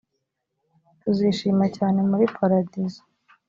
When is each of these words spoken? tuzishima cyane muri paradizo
tuzishima 1.01 1.65
cyane 1.77 1.99
muri 2.09 2.25
paradizo 2.37 3.01